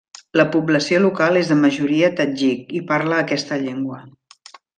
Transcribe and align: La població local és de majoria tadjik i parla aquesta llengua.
La 0.39 0.43
població 0.53 1.01
local 1.03 1.37
és 1.41 1.51
de 1.51 1.57
majoria 1.65 2.09
tadjik 2.21 2.73
i 2.81 2.81
parla 2.93 3.21
aquesta 3.27 3.61
llengua. 3.67 4.03